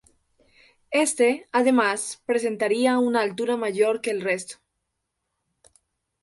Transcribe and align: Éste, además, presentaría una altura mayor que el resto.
Éste, 0.89 1.47
además, 1.51 2.23
presentaría 2.25 2.97
una 2.97 3.21
altura 3.21 3.55
mayor 3.55 4.01
que 4.01 4.09
el 4.09 4.21
resto. 4.21 4.57